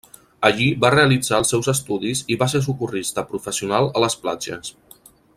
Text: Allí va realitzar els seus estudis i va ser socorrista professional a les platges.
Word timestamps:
Allí 0.47 0.67
va 0.85 0.89
realitzar 0.93 1.35
els 1.41 1.51
seus 1.53 1.67
estudis 1.73 2.23
i 2.35 2.39
va 2.43 2.47
ser 2.53 2.61
socorrista 2.69 3.25
professional 3.35 3.91
a 3.99 4.03
les 4.05 4.17
platges. 4.23 4.73